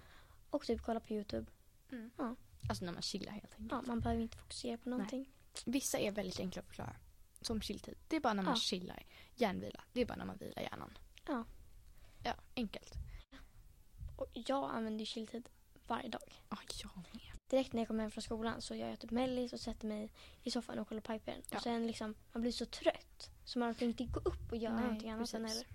och 0.50 0.65
typ 0.65 0.81
kollar 0.81 1.00
på 1.00 1.13
Youtube. 1.13 1.51
Mm. 1.91 2.12
Ja. 2.17 2.36
Alltså 2.69 2.86
när 2.86 2.93
man 2.93 3.01
chillar 3.01 3.31
helt 3.31 3.53
enkelt. 3.53 3.71
Ja, 3.71 3.81
man 3.81 4.00
behöver 4.00 4.21
inte 4.21 4.38
fokusera 4.38 4.77
på 4.77 4.89
någonting. 4.89 5.29
Vissa 5.65 6.00
är 6.00 6.12
väldigt 6.12 6.39
enkla 6.39 6.59
att 6.59 6.67
förklara. 6.67 6.95
Som 7.41 7.62
chilltid. 7.62 7.98
Det 8.07 8.15
är 8.15 8.19
bara 8.19 8.33
när 8.33 8.43
man 8.43 8.53
Ja. 8.53 8.59
chillar. 8.59 9.05
Hjärnvila. 9.36 9.83
Det 9.93 10.01
är 10.01 10.05
bara 10.05 10.15
när 10.17 10.25
man 10.25 10.38
vilar 10.38 10.62
hjärnan. 10.63 10.98
Ja. 11.27 11.45
Ja, 12.24 12.33
enkelt. 12.55 12.93
Och 14.20 14.28
jag 14.34 14.70
använder 14.70 15.00
ju 15.00 15.06
chilltid 15.06 15.50
varje 15.88 16.10
dag. 16.10 16.42
Ja, 16.50 16.58
jag 16.84 16.92
med. 16.96 17.22
Direkt 17.50 17.74
när 17.74 17.82
jag 17.82 17.88
kommer 17.88 18.02
hem 18.04 18.12
från 18.12 18.22
skolan 18.22 18.62
så 18.62 18.76
gör 18.76 18.90
jag 18.90 19.00
typ 19.00 19.12
mellis 19.12 19.54
och 19.54 19.60
sätter 19.60 19.88
mig 19.88 20.12
i 20.44 20.52
soffan 20.52 20.80
och 20.80 20.88
kollar 20.88 21.02
på 21.02 21.14
iPaden. 21.14 21.42
Ja. 21.50 21.58
Och 21.58 21.64
sen 21.64 21.88
liksom, 21.88 22.16
man 22.32 22.42
blir 22.42 22.52
så 22.52 22.66
trött 22.66 23.32
så 23.46 23.60
man 23.60 23.72
orkar 23.72 23.86
inte 23.86 24.04
gå 24.04 24.20
upp 24.20 24.52
och 24.52 24.58
göra 24.58 24.74
Nej, 24.74 24.84
någonting 24.84 25.10
annat 25.10 25.30
sen 25.30 25.46
heller. 25.46 25.68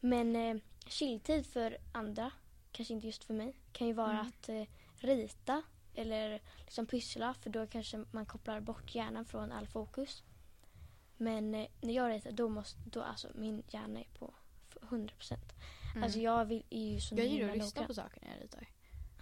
Men 0.00 0.36
eh, 0.36 0.56
chilltid 0.86 1.46
för 1.46 1.78
andra, 1.92 2.30
kanske 2.72 2.94
inte 2.94 3.06
just 3.06 3.24
för 3.24 3.34
mig, 3.34 3.56
kan 3.72 3.86
ju 3.86 3.92
vara 3.92 4.12
Mm. 4.12 4.26
att 4.26 4.48
eh, 4.48 4.64
rita 4.96 5.62
eller 5.94 6.40
liksom 6.64 6.86
pyssla 6.86 7.34
för 7.34 7.50
då 7.50 7.66
kanske 7.66 8.04
man 8.10 8.26
kopplar 8.26 8.60
bort 8.60 8.94
hjärnan 8.94 9.24
från 9.24 9.52
all 9.52 9.66
fokus. 9.66 10.22
Men 11.16 11.54
eh, 11.54 11.66
när 11.80 11.94
jag 11.94 12.10
ritar 12.10 12.32
då 12.32 12.48
måste, 12.48 12.78
då 12.90 13.02
alltså 13.02 13.28
min 13.34 13.62
hjärna 13.68 14.00
är 14.00 14.08
på 14.18 14.34
100 14.82 15.14
procent. 15.16 15.52
Mm. 15.94 16.04
Alltså 16.04 16.18
jag 16.18 16.44
vill, 16.44 16.64
är 16.70 16.92
ju 16.92 17.00
så 17.00 17.14
jag 17.16 17.26
gillar 17.26 17.48
att 17.48 17.56
lyssna 17.56 17.80
noggrann. 17.80 17.86
på 17.86 17.94
saker 17.94 18.20
när 18.24 18.34
jag 18.34 18.42
ritar. 18.42 18.68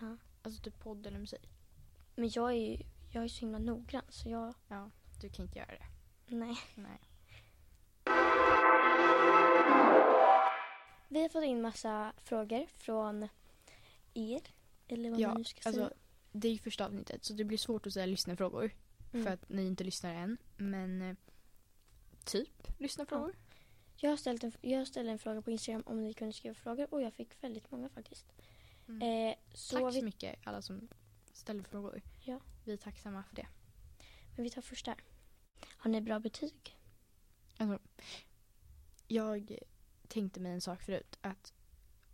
Ja. 0.00 0.16
Alltså 0.42 0.62
typ 0.62 0.78
podd 0.78 1.06
eller 1.06 1.18
musik. 1.18 1.48
Men 2.14 2.30
jag 2.34 2.50
är 2.50 2.56
ju 2.56 2.78
jag 3.10 3.24
är 3.24 3.28
så 3.28 3.40
himla 3.40 3.58
noggrann 3.58 4.04
så 4.08 4.28
jag, 4.28 4.54
Ja, 4.68 4.90
du 5.20 5.28
kan 5.28 5.44
inte 5.44 5.58
göra 5.58 5.68
det. 5.70 5.86
nej. 6.36 6.56
Nej. 6.74 7.00
Vi 11.08 11.22
har 11.22 11.28
fått 11.28 11.44
in 11.44 11.62
massa 11.62 12.12
frågor 12.16 12.66
från 12.76 13.28
er. 14.14 14.40
Eller 14.88 15.10
vad 15.10 15.20
Ja, 15.20 15.28
man 15.28 15.36
nu 15.38 15.44
ska 15.44 15.60
säga. 15.72 15.82
alltså 15.84 15.96
det 16.32 16.48
är 16.48 16.52
ju 16.52 16.58
första 16.58 16.86
avsnittet 16.86 17.24
så 17.24 17.32
det 17.34 17.44
blir 17.44 17.58
svårt 17.58 17.86
att 17.86 17.92
säga 17.92 18.06
lyssnarfrågor. 18.06 18.70
Mm. 19.12 19.24
För 19.26 19.32
att 19.32 19.48
ni 19.48 19.66
inte 19.66 19.84
lyssnar 19.84 20.14
än. 20.14 20.36
Men 20.56 21.02
eh, 21.02 21.16
typ 22.24 22.78
lyssnarfrågor. 22.78 23.34
Jag, 24.02 24.10
har 24.10 24.16
ställt 24.16 24.44
en, 24.44 24.52
jag 24.60 24.86
ställde 24.86 25.12
en 25.12 25.18
fråga 25.18 25.42
på 25.42 25.50
Instagram 25.50 25.82
om 25.86 26.04
ni 26.04 26.14
kunde 26.14 26.32
skriva 26.32 26.54
frågor 26.54 26.94
och 26.94 27.02
jag 27.02 27.14
fick 27.14 27.44
väldigt 27.44 27.70
många 27.70 27.88
faktiskt. 27.88 28.32
Mm. 28.88 29.02
Eh, 29.02 29.34
så 29.54 29.76
Tack 29.76 29.94
så 29.94 30.00
vi, 30.00 30.02
mycket 30.02 30.38
alla 30.44 30.62
som 30.62 30.88
ställer 31.32 31.62
frågor. 31.62 32.02
Ja. 32.20 32.40
Vi 32.64 32.72
är 32.72 32.76
tacksamma 32.76 33.22
för 33.22 33.36
det. 33.36 33.46
men 34.36 34.44
vi 34.44 34.50
tar 34.50 34.62
först 34.62 34.84
där. 34.84 34.96
Har 35.76 35.90
ni 35.90 36.00
bra 36.00 36.18
betyg? 36.18 36.76
Alltså, 37.56 37.78
jag 39.08 39.58
tänkte 40.08 40.40
mig 40.40 40.52
en 40.52 40.60
sak 40.60 40.82
förut. 40.82 41.18
Att 41.20 41.52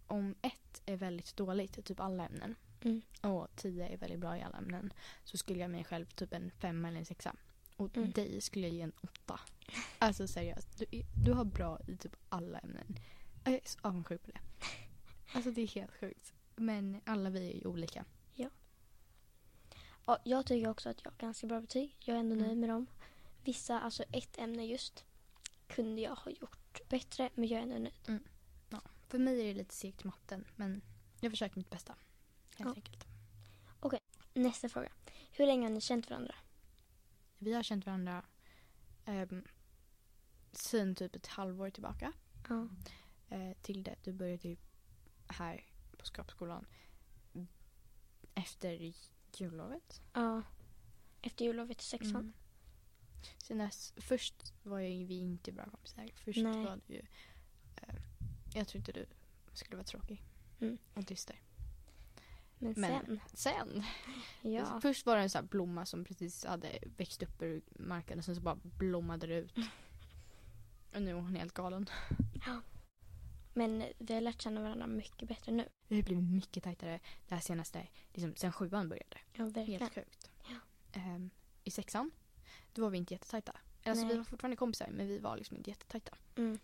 om 0.06 0.34
ett 0.42 0.82
är 0.86 0.96
väldigt 0.96 1.36
dåligt 1.36 1.78
i 1.78 1.82
typ 1.82 2.00
alla 2.00 2.26
ämnen 2.26 2.54
Mm. 2.80 3.02
och 3.22 3.48
tio 3.56 3.88
är 3.88 3.96
väldigt 3.96 4.20
bra 4.20 4.36
i 4.36 4.42
alla 4.42 4.58
ämnen 4.58 4.92
så 5.24 5.36
skulle 5.36 5.60
jag 5.60 5.70
mig 5.70 5.84
själv 5.84 6.06
typ 6.06 6.32
en 6.32 6.50
femma 6.50 6.88
eller 6.88 6.98
en 6.98 7.06
sexa. 7.06 7.36
Och 7.78 7.96
Mm. 7.96 8.12
dig 8.12 8.40
skulle 8.40 8.66
jag 8.66 8.74
ge 8.76 8.82
en 8.82 8.92
åtta. 9.02 9.40
Alltså 9.98 10.26
seriöst. 10.28 10.78
Du, 10.78 10.86
du 11.24 11.32
har 11.32 11.44
bra 11.44 11.80
i 11.88 11.96
typ 11.96 12.16
alla 12.28 12.58
ämnen. 12.58 12.98
Jag 13.44 13.54
är 13.54 13.60
så 13.64 13.78
avundsjuk 13.82 14.22
på 14.22 14.30
det. 14.30 14.40
Alltså 15.32 15.50
det 15.50 15.60
är 15.62 15.66
helt 15.68 15.92
sjukt. 16.00 16.32
Men 16.56 17.00
alla 17.04 17.30
vi 17.30 17.50
är 17.50 17.54
ju 17.56 17.64
olika. 17.66 18.04
Ja, 20.06 20.18
jag 20.24 20.46
tycker 20.46 20.68
också 20.68 20.88
att 20.88 21.00
jag 21.04 21.10
har 21.10 21.18
ganska 21.18 21.46
bra 21.46 21.60
betyg. 21.60 21.96
Jag 21.98 22.16
är 22.16 22.20
ändå 22.20 22.34
Mm. 22.34 22.46
nöjd 22.46 22.58
med 22.58 22.68
dem. 22.68 22.86
Vissa, 23.44 23.80
alltså 23.80 24.02
ett 24.02 24.38
ämne 24.38 24.64
just, 24.66 25.04
kunde 25.66 26.00
jag 26.02 26.14
ha 26.14 26.30
gjort 26.30 26.80
bättre 26.88 27.30
men 27.34 27.48
jag 27.48 27.58
är 27.58 27.62
ändå 27.62 27.78
nöjd. 27.78 28.20
För 29.08 29.18
mig 29.18 29.40
är 29.40 29.44
det 29.44 29.54
lite 29.54 29.74
segt 29.74 30.04
matten 30.04 30.44
men 30.56 30.82
jag 31.20 31.32
försöker 31.32 31.56
mitt 31.56 31.70
bästa. 31.70 31.94
Helt 32.56 32.70
Ja. 32.70 32.74
enkelt. 32.74 33.04
Nästa 34.34 34.68
fråga. 34.68 34.92
Hur 35.30 35.46
länge 35.46 35.62
har 35.66 35.70
ni 35.70 35.80
känt 35.80 36.10
varandra? 36.10 36.34
Vi 37.38 37.52
har 37.52 37.62
känt 37.62 37.86
varandra 37.86 38.24
um, 39.06 39.44
sen 40.52 40.94
typ 40.94 41.16
ett 41.16 41.26
halvår 41.26 41.70
tillbaka. 41.70 42.12
Ja. 42.48 42.68
Eh, 43.28 43.56
till 43.62 43.82
det 43.82 43.96
du 44.02 44.12
började 44.12 44.38
typ 44.38 44.60
här 45.26 45.64
på 45.98 46.06
Skapskolan 46.06 46.66
efter 48.38 48.92
jullovet. 49.36 50.02
ja. 50.12 50.42
Efter 51.22 51.44
jullovet 51.44 51.80
i 51.80 51.84
sexan. 51.84 52.16
Mm. 52.16 52.32
Sen 53.38 53.58
dess, 53.58 53.92
först 53.96 54.54
var 54.62 54.78
ju 54.78 55.04
vi 55.04 55.18
inte 55.18 55.52
bra 55.52 55.64
kompisar. 55.70 56.10
Först 56.14 56.38
Nej. 56.38 56.64
var 56.64 56.80
du 56.86 56.94
ju... 56.94 57.02
Eh, 57.76 57.94
jag 58.54 58.68
trodde 58.68 58.92
du 58.92 59.06
skulle 59.52 59.76
vara 59.76 59.84
tråkig. 59.84 60.22
Mm. 60.60 60.78
Och 60.94 61.04
dyster. 61.04 61.40
Men, 62.58 62.74
Men- 62.76 63.00
sen, 63.02 63.20
Sen, 63.34 63.82
ja. 64.52 64.80
först 64.82 65.06
var 65.06 65.16
det 65.16 65.22
en 65.22 65.30
sån 65.30 65.46
blomma 65.46 65.86
som 65.86 66.04
precis 66.04 66.44
hade 66.44 66.78
växt 66.96 67.22
upp 67.22 67.42
ur 67.42 67.62
marken 67.68 68.18
och 68.18 68.24
sen 68.24 68.34
så 68.34 68.40
bara 68.40 68.58
blommade 68.62 69.26
det 69.26 69.34
ut. 69.34 69.54
Och 70.94 71.02
nu 71.02 71.10
är 71.10 71.14
hon 71.14 71.36
helt 71.36 71.54
galen. 71.54 71.86
Men 73.54 73.84
vi 73.98 74.14
har 74.14 74.20
lärt 74.20 74.42
känna 74.42 74.60
varandra 74.62 74.86
mycket 74.86 75.28
bättre 75.28 75.52
nu. 75.52 75.68
Vi 75.88 75.96
har 75.96 76.02
blivit 76.02 76.24
mycket 76.24 76.64
tajtare 76.64 77.00
det 77.28 77.34
här 77.34 77.42
senaste, 77.42 77.88
liksom 78.12 78.34
sen 78.36 78.52
sjuan 78.52 78.88
började. 78.88 79.18
Ja, 79.32 79.44
verkligen. 79.44 79.80
Helt 79.80 79.94
sjukt. 79.94 80.30
Ja. 80.48 80.56
Ehm, 81.00 81.30
I 81.64 81.70
sexan, 81.70 82.10
då 82.72 82.82
var 82.82 82.90
vi 82.90 82.98
inte 82.98 83.14
jättetajta. 83.14 83.52
Alltså 83.84 84.04
Nej. 84.04 84.12
vi 84.12 84.18
var 84.18 84.24
fortfarande 84.24 84.56
kompisar 84.56 84.88
men 84.90 85.06
vi 85.08 85.18
var 85.18 85.36
liksom 85.36 85.56
inte 85.56 85.70
jättetajta. 85.70 86.16
Mm. 86.36 86.58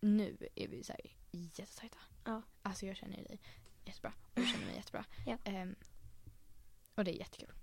Nu 0.00 0.36
är 0.54 0.68
vi 0.68 0.84
så 0.84 0.92
här 0.92 1.00
jättetajta. 1.30 1.98
Ja. 2.24 2.42
Alltså 2.62 2.86
jag 2.86 2.96
känner 2.96 3.16
dig 3.16 3.40
jättebra 3.84 4.12
och 4.34 4.40
du 4.40 4.46
känner 4.46 4.66
mig 4.66 4.76
jättebra. 4.76 5.04
Ja. 5.26 5.38
Ehm, 5.44 5.74
och 6.94 7.04
det 7.04 7.10
är 7.10 7.18
jättekul. 7.18 7.54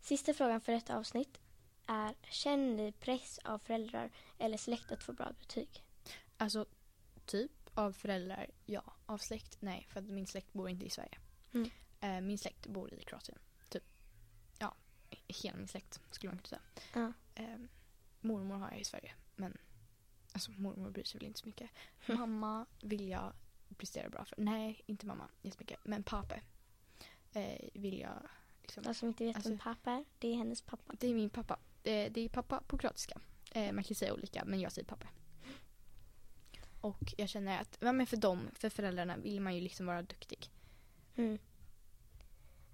Sista 0.00 0.34
frågan 0.34 0.60
för 0.60 0.72
detta 0.72 0.96
avsnitt 0.96 1.40
är 1.86 2.14
Känner 2.22 2.74
ni 2.74 2.92
press 2.92 3.38
av 3.44 3.58
föräldrar 3.58 4.10
eller 4.38 4.56
släkt 4.56 4.92
att 4.92 5.02
få 5.02 5.12
bra 5.12 5.32
betyg? 5.38 5.84
Alltså 6.36 6.66
typ 7.24 7.70
av 7.74 7.92
föräldrar, 7.92 8.50
ja. 8.66 8.94
Av 9.06 9.18
släkt, 9.18 9.56
nej. 9.60 9.86
För 9.90 10.00
att 10.00 10.06
min 10.06 10.26
släkt 10.26 10.52
bor 10.52 10.68
inte 10.68 10.86
i 10.86 10.90
Sverige. 10.90 11.18
Mm. 11.54 11.70
Eh, 12.00 12.20
min 12.20 12.38
släkt 12.38 12.66
bor 12.66 12.94
i 12.94 13.04
Kroatien. 13.04 13.38
Typ, 13.68 13.84
ja. 14.58 14.76
Hela 15.26 15.56
min 15.56 15.68
släkt 15.68 16.00
skulle 16.10 16.32
man 16.32 16.38
kunna 16.38 16.48
säga. 16.48 16.62
Ja. 16.94 17.12
Eh, 17.42 17.58
mormor 18.20 18.56
har 18.56 18.70
jag 18.70 18.80
i 18.80 18.84
Sverige. 18.84 19.14
Men 19.36 19.58
alltså 20.32 20.50
mormor 20.50 20.90
bryr 20.90 21.04
sig 21.04 21.18
väl 21.18 21.26
inte 21.26 21.40
så 21.40 21.46
mycket. 21.46 21.70
Mamma 22.06 22.66
vill 22.82 23.08
jag 23.08 23.32
prestera 23.78 24.08
bra 24.08 24.24
för. 24.24 24.36
Nej, 24.38 24.82
inte 24.86 25.06
mamma 25.06 25.28
jättemycket. 25.42 25.80
Men 25.84 26.02
pappa 26.02 26.34
eh, 27.32 27.68
vill 27.74 27.98
jag 27.98 28.28
liksom. 28.62 28.82
De 28.82 28.94
som 28.94 29.08
inte 29.08 29.24
vet 29.24 29.36
vem 29.46 29.52
Alltså- 29.52 29.64
pappa 29.64 29.90
är, 29.90 30.04
det 30.18 30.28
är 30.28 30.34
hennes 30.34 30.62
pappa. 30.62 30.94
Det 30.98 31.08
är 31.08 31.14
min 31.14 31.30
pappa. 31.30 31.58
Eh, 31.82 32.12
det 32.12 32.20
är 32.20 32.28
pappa 32.28 32.62
på 32.66 32.78
kroatiska. 32.78 33.20
Eh, 33.52 33.72
man 33.72 33.84
kan 33.84 33.94
säga 33.94 34.14
olika 34.14 34.44
men 34.44 34.60
jag 34.60 34.72
säger 34.72 34.88
pappa. 34.88 35.08
Och 36.80 37.14
jag 37.16 37.28
känner 37.28 37.60
att, 37.60 37.78
ja, 37.80 37.92
men 37.92 38.06
för 38.06 38.16
dem, 38.16 38.50
för 38.54 38.68
föräldrarna 38.68 39.16
vill 39.16 39.40
man 39.40 39.54
ju 39.54 39.60
liksom 39.60 39.86
vara 39.86 40.02
duktig. 40.02 40.50
Mm. 41.16 41.38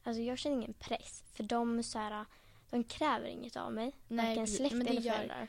Alltså 0.03 0.23
jag 0.23 0.39
känner 0.39 0.57
ingen 0.57 0.75
press 0.75 1.25
för 1.33 1.45
de, 1.45 1.83
så 1.83 1.99
här, 1.99 2.25
de 2.71 2.85
kräver 2.85 3.27
inget 3.27 3.57
av 3.57 3.73
mig. 3.73 3.93
Varken 4.09 4.37
precis. 4.37 4.57
släkt 4.57 4.75
eller 4.75 4.93
gör, 5.01 5.15
föräldrar. 5.15 5.49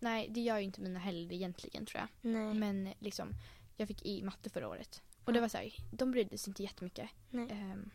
Nej, 0.00 0.28
det 0.30 0.40
gör 0.40 0.58
ju 0.58 0.64
inte 0.64 0.80
mina 0.80 0.98
heller 0.98 1.32
egentligen 1.32 1.86
tror 1.86 2.00
jag. 2.00 2.32
Nej. 2.32 2.54
Men 2.54 2.94
liksom, 2.98 3.34
jag 3.78 3.88
fick 3.88 4.06
i 4.06 4.22
matte 4.22 4.50
förra 4.50 4.68
året. 4.68 5.02
Och 5.24 5.32
det 5.32 5.38
Ja. 5.38 5.40
var 5.40 5.48
så 5.48 5.56
här, 5.58 5.72
de 5.90 6.10
brydde 6.10 6.38
sig 6.38 6.50
inte 6.50 6.62
jättemycket. 6.62 7.10
Nej. 7.30 7.48
Ehm, 7.50 7.90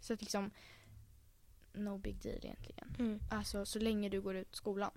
så 0.00 0.12
att 0.14 0.20
liksom, 0.20 0.50
no 1.72 1.98
big 1.98 2.22
deal 2.22 2.36
egentligen. 2.44 2.96
Mm. 2.98 3.20
Alltså 3.30 3.66
så 3.66 3.78
länge 3.78 4.08
du 4.08 4.20
går 4.20 4.36
ut 4.36 4.56
skolan. 4.56 4.90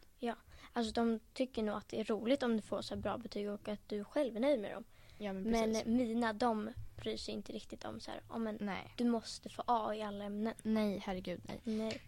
Alltså 0.76 0.94
de 0.94 1.20
tycker 1.34 1.64
nog 1.64 1.76
att 1.76 1.90
det 1.90 2.00
är 2.00 2.04
roligt 2.04 2.44
om 2.44 2.56
du 2.58 2.62
får 2.62 2.82
så 2.82 2.96
bra 2.96 3.18
betyg 3.18 3.50
och 3.50 3.68
att 3.68 3.90
du 3.90 4.04
själv 4.04 4.36
är 4.36 4.40
nöjd 4.40 4.60
med 4.60 4.72
dem. 4.74 4.84
Ja 5.18 5.34
men 5.34 5.44
Men 5.44 5.74
precis. 5.74 5.86
mina 5.86 6.34
de 6.34 6.70
bryr 6.98 7.18
sig 7.18 7.34
inte 7.34 7.52
riktigt 7.52 7.86
om 7.86 8.00
så 8.00 8.12
här, 8.12 8.22
ja, 8.30 8.38
men 8.38 8.58
nej. 8.62 8.94
du 8.98 9.04
måste 9.06 9.50
få 9.50 9.64
A 9.68 9.96
i 9.96 10.02
alla 10.02 10.26
ämnen. 10.26 10.54
Nej, 10.64 10.98
herregud 11.06 11.42
nej. 11.44 11.60
Nej. 11.64 12.02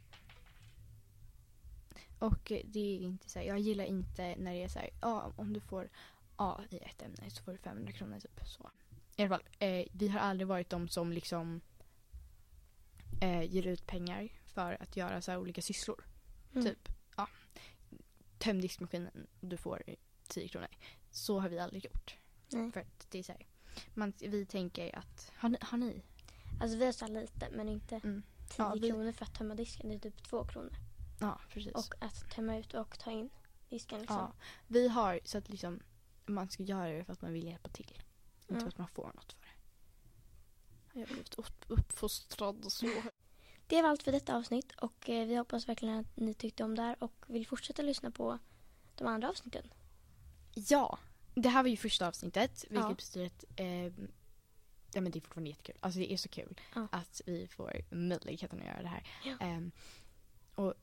Och 2.20 2.52
det 2.66 2.80
är 2.80 3.00
inte 3.00 3.30
så 3.30 3.40
här, 3.40 3.46
jag 3.46 3.60
gillar 3.60 3.86
inte 3.86 4.36
när 4.38 4.54
det 4.54 4.64
är 4.64 4.68
så 4.68 4.80
här, 4.80 4.90
ja 5.02 5.34
om 5.36 5.54
du 5.54 5.60
får 5.60 5.90
A 6.36 6.62
i 6.70 6.78
ett 6.78 7.02
ämne 7.02 7.30
så 7.30 7.44
får 7.44 7.52
du 7.52 7.58
500 7.58 7.92
kronor 7.92 8.20
typ 8.20 8.40
så. 8.46 8.70
I 9.18 9.22
alla 9.24 9.30
fall, 9.38 9.48
eh, 9.60 9.86
vi 9.92 10.08
har 10.08 10.20
aldrig 10.20 10.48
varit 10.48 10.70
de 10.70 10.88
som 10.90 11.12
liksom 11.14 11.62
eh, 13.22 13.44
ger 13.44 13.68
ut 13.68 13.88
pengar 13.88 14.30
för 14.46 14.78
att 14.82 14.98
göra 14.98 15.22
så 15.22 15.32
här 15.32 15.38
olika 15.40 15.62
sysslor. 15.62 16.06
Mm. 16.54 16.66
Typ, 16.66 16.90
ja, 17.18 17.28
töm 18.38 18.62
diskmaskinen 18.62 19.28
och 19.42 19.48
du 19.48 19.58
får 19.58 19.84
10 20.28 20.48
kronor. 20.48 20.68
Så 21.12 21.40
har 21.40 21.50
vi 21.50 21.60
aldrig 21.60 21.86
gjort. 21.86 22.16
Nej. 22.52 22.72
För 22.72 22.80
att 22.80 23.08
det 23.12 23.20
är 23.20 23.24
så 23.24 23.32
här, 23.32 23.48
man, 23.94 24.14
vi 24.20 24.46
tänker 24.46 24.96
att, 25.00 25.32
har 25.36 25.50
ni? 25.50 25.58
Har 25.62 25.78
ni? 25.78 26.02
Alltså 26.62 26.78
vi 26.78 26.86
har 26.86 26.92
så 26.92 27.08
lite 27.08 27.50
men 27.52 27.70
inte 27.70 28.00
10 28.00 28.04
Mm. 28.04 28.24
Ja, 28.58 28.74
vi- 28.82 28.90
kronor 28.90 29.12
för 29.12 29.26
att 29.26 29.36
tömma 29.36 29.56
disken. 29.56 29.90
Det 29.90 29.96
är 29.96 30.00
typ 30.00 30.24
2 30.24 30.46
kronor. 30.46 30.74
Ja, 31.20 31.40
precis. 31.50 31.74
Och 31.74 31.96
att 32.04 32.30
tömma 32.32 32.58
ut 32.58 32.74
och 32.74 33.00
ta 33.00 33.12
in 33.12 33.30
disken 33.70 34.00
liksom. 34.00 34.18
Ja, 34.18 34.34
vi 34.68 34.88
har 34.88 35.20
så 35.24 35.38
att 35.38 35.50
liksom 35.50 35.80
man 36.26 36.50
ska 36.50 36.64
göra 36.64 36.90
det 36.92 37.06
för 37.06 37.14
att 37.14 37.22
man 37.22 37.34
vill 37.34 37.44
hjälpa 37.46 37.70
till. 37.70 38.02
Inte 38.42 38.54
Mm. 38.54 38.62
för 38.62 38.68
att 38.68 38.78
man 38.78 38.88
får 38.88 39.12
något 39.16 39.34
för 39.34 39.42
det. 39.46 39.52
Jag 40.94 41.00
har 41.02 41.08
blivit 41.08 41.34
upp, 41.36 41.66
uppfostrad 41.68 42.66
och 42.66 42.72
så. 42.72 42.86
Det 43.68 43.82
var 43.82 43.90
allt 43.90 44.04
för 44.04 44.12
detta 44.12 44.36
avsnitt 44.36 44.72
och 44.72 45.10
eh, 45.10 45.28
vi 45.28 45.36
hoppas 45.36 45.68
verkligen 45.70 46.00
att 46.00 46.18
ni 46.18 46.34
tyckte 46.34 46.64
om 46.64 46.76
det 46.76 46.82
här 46.82 47.04
och 47.04 47.26
vill 47.28 47.48
fortsätta 47.48 47.82
lyssna 47.82 48.12
på 48.12 48.40
de 48.96 49.08
andra 49.08 49.30
avsnitten. 49.30 49.74
Ja, 50.54 51.00
det 51.36 51.50
här 51.50 51.64
var 51.64 51.70
ju 51.70 51.78
första 51.78 52.08
avsnittet. 52.08 52.66
Vilket 52.70 52.84
Ja. 52.90 52.94
betyder 52.94 53.26
att 53.26 53.44
eh, 53.56 53.86
ja, 54.94 55.02
men 55.02 55.12
det 55.12 55.20
är 55.20 55.22
fortfarande 55.22 55.50
jättekul. 55.50 55.78
Alltså 55.80 56.00
det 56.00 56.14
är 56.14 56.18
så 56.18 56.30
kul 56.30 56.62
Ja. 56.76 56.88
att 56.92 57.22
vi 57.26 57.48
får 57.48 57.82
möjligheten 57.92 58.60
att 58.60 58.66
göra 58.66 58.82
det 58.82 58.88
här. 58.88 59.08
Ja. 59.26 59.38
Ehm, 59.40 59.72
och 60.56 60.74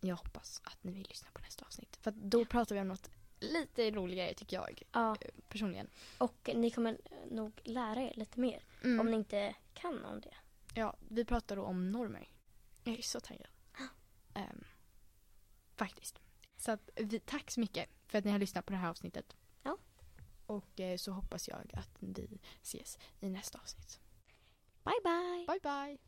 jag 0.00 0.16
hoppas 0.16 0.60
att 0.64 0.84
ni 0.84 0.92
vill 0.92 1.06
lyssna 1.08 1.28
på 1.32 1.40
nästa 1.40 1.64
avsnitt. 1.64 1.96
För 1.96 2.10
då 2.10 2.44
pratar 2.44 2.74
vi 2.74 2.80
om 2.80 2.88
något 2.88 3.10
lite 3.42 3.90
roligare 3.90 4.34
tycker 4.34 4.56
jag 4.56 4.82
Ja, 4.92 5.16
eh, 5.20 5.28
personligen. 5.48 5.88
och 6.18 6.50
ni 6.54 6.70
kommer 6.70 6.98
nog 7.30 7.60
lära 7.64 8.00
er 8.00 8.12
lite 8.16 8.40
mer 8.40 8.62
Mm. 8.84 9.00
om 9.00 9.06
ni 9.06 9.16
inte 9.16 9.54
kan 9.74 10.04
om 10.04 10.20
det. 10.20 10.34
Ja, 10.74 10.96
vi 11.08 11.24
pratar 11.24 11.56
då 11.56 11.62
om 11.62 11.90
normer. 11.92 12.28
Jag 12.84 12.98
är 12.98 13.02
så 13.02 13.20
taggad. 13.20 13.48
Ehm, 14.34 14.64
faktiskt. 15.76 16.18
Så 16.56 16.70
att 16.72 16.90
vi, 16.96 17.20
tack 17.20 17.50
så 17.50 17.60
mycket 17.60 17.88
för 18.08 18.18
att 18.18 18.24
ni 18.24 18.30
har 18.30 18.38
lyssnat 18.38 18.66
på 18.66 18.72
det 18.72 18.78
här 18.78 18.88
avsnittet. 18.90 19.36
Ja. 19.62 19.78
Och 20.46 20.80
eh, 20.80 20.96
så 20.96 21.12
hoppas 21.12 21.48
jag 21.48 21.70
att 21.72 21.90
vi 21.98 22.38
ses 22.62 22.98
i 23.20 23.28
nästa 23.28 23.58
avsnitt. 23.58 24.00
Bye 24.84 25.00
bye! 25.04 25.46
Bye 25.46 25.60
bye! 25.62 25.98